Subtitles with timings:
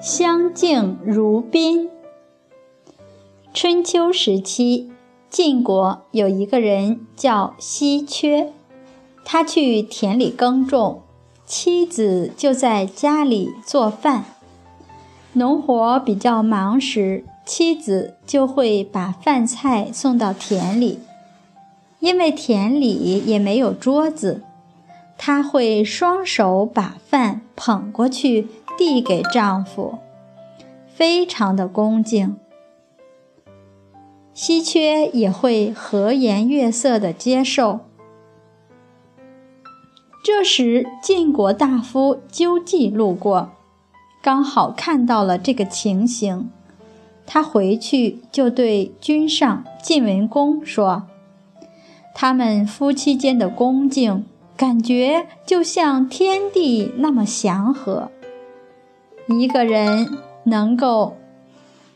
[0.00, 1.90] 相敬如宾。
[3.52, 4.90] 春秋时期，
[5.28, 8.52] 晋国有一个人叫稀缺，
[9.24, 11.02] 他去田里耕种，
[11.44, 14.24] 妻子就在家里做饭。
[15.32, 21.00] 农活比较忙时，妻子就会把饭菜送到田里，
[22.00, 24.42] 因为田里也没有桌子，
[25.18, 28.46] 她会双手把饭捧过去
[28.78, 29.98] 递给丈夫，
[30.86, 32.36] 非常的恭敬。
[34.32, 37.80] 稀缺也会和颜悦色地接受。
[40.22, 43.50] 这时，晋国大夫鸠忌路过，
[44.22, 46.50] 刚好看到了这个情形，
[47.26, 51.08] 他回去就对君上晋文公说
[52.14, 54.24] ：“他们夫妻间的恭敬，
[54.58, 58.10] 感觉就像天地那么祥和。
[59.28, 61.16] 一个人能够。”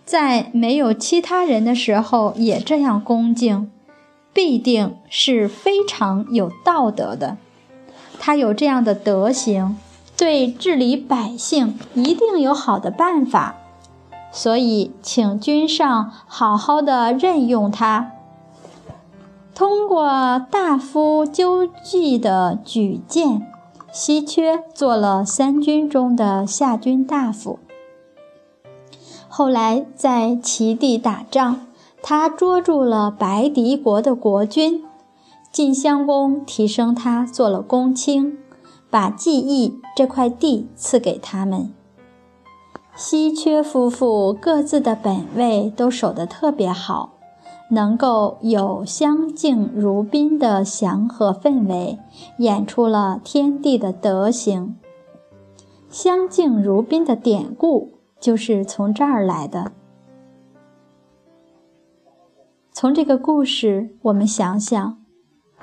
[0.05, 3.71] 在没有其他人的时候也这样恭敬，
[4.33, 7.37] 必定是非常有道德的。
[8.19, 9.77] 他有这样的德行，
[10.17, 13.55] 对治理百姓一定有好的办法。
[14.33, 18.11] 所以，请君上好好的任用他。
[19.63, 23.47] 通过大夫纠计的举荐，
[23.93, 27.61] 稀缺做了三军中的下军大夫。
[29.29, 31.69] 后来在齐地打仗，
[32.03, 34.83] 他捉住了白狄国的国君，
[35.53, 38.37] 晋襄公提升他做了公卿，
[38.91, 41.73] 把记忆这块地赐给他们。
[42.97, 47.13] 稀缺夫妇各自的本位都守得特别好，
[47.73, 51.99] 能够有相敬如宾的祥和氛围，
[52.39, 54.77] 演出了天地的德行。
[55.91, 57.93] 相敬如宾的典故。
[58.23, 59.73] 就是从这儿来的。
[62.73, 64.97] 从这个故事，我们想想，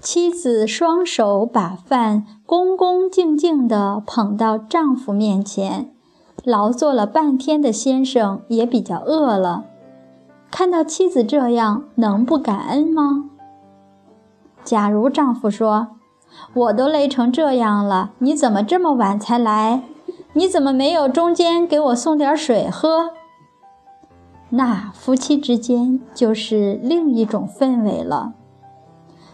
[0.02, 5.96] 妻子双手把饭恭恭敬敬地捧到丈夫面前，
[6.44, 9.64] 劳作了半天的先生也比较饿了，
[10.52, 13.30] 看到妻子这样，能不感恩吗？
[14.64, 15.90] 假如丈夫说
[16.54, 19.84] ：“我都累成这样了，你怎么这么晚才来？”
[20.34, 23.10] 你怎么没有中间给我送点水喝？
[24.50, 28.34] 那夫妻之间就是另一种氛围了。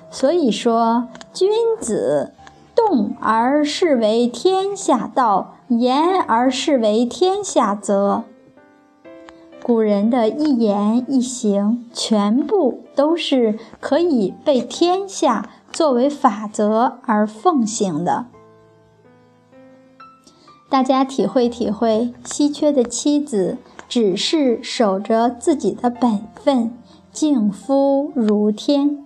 [0.10, 1.50] 所以说，君
[1.82, 2.34] 子
[2.74, 8.24] 动而视为天下道，言而视为天下则。
[9.66, 18.28] 古人的一言一行，全部都是可以被天下作为法则而奉行的。
[20.70, 23.58] 大家体会体会，稀缺的妻子
[23.90, 26.72] 只是守着自己的本分，
[27.12, 29.04] 敬夫如天；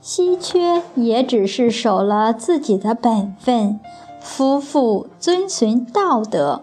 [0.00, 3.78] 稀缺也只是守了自己的本分，
[4.20, 6.62] 夫妇遵循道德。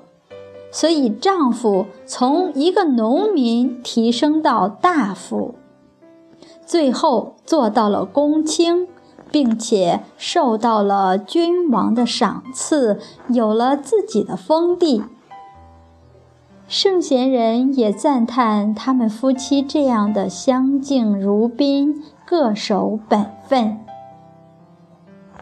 [0.71, 5.55] 所以，丈夫从一个农民提升到大夫，
[6.65, 8.87] 最后做到了公卿。
[9.31, 15.03] 并且受到了君王的赏赐，有了自己的封地。
[16.67, 23.77] 圣贤人也赞叹他们夫妻这样的相敬如宾，各守本分。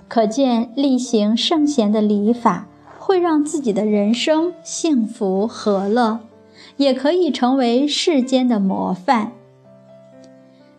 [0.09, 2.67] 可见力行圣贤的礼法，
[3.07, 6.19] 会让自己的人生幸福和乐，
[6.75, 9.31] 也可以成为世间的模范。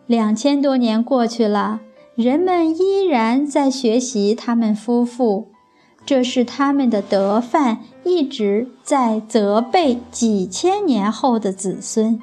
[0.05, 1.79] 两千多年过去了。
[2.13, 5.47] 人们依然在学习他们夫妇，
[6.05, 12.19] 这是他们的德范，一直在责备几千年后的子孙。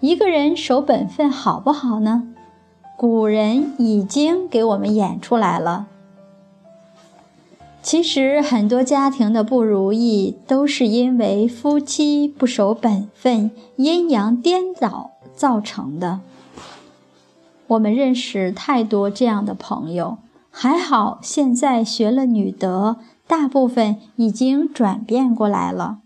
[0.00, 2.22] 一个人守本分好不好呢？
[2.96, 5.88] 古人已经给我们演出来了。
[7.84, 16.20] 其实很多家庭的不如意，都是因为夫妻不守本分、阴阳颠倒造成的。
[17.66, 20.16] 我们认识太多这样的朋友，
[20.50, 22.96] 还好现在学了女德，
[23.26, 25.98] 大部分已经转变过来了。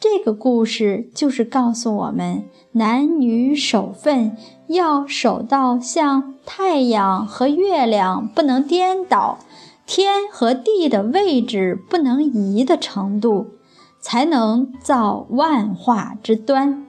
[0.00, 4.34] 这个故事就是告诉我们，男女守分
[4.68, 9.38] 要守到像太阳和月亮不能颠倒，
[9.86, 13.52] 天和地的位置不能移的程度，
[14.00, 16.84] 才能造万化之端。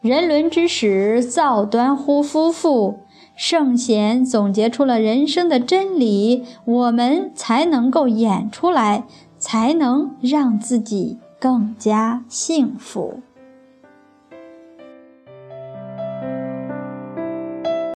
[0.00, 3.00] 人伦之始，造端乎夫妇。
[3.36, 9.04] 圣贤总结出了人生的真理，我们才能够演出来，
[9.38, 13.20] 才能让自己更加幸福。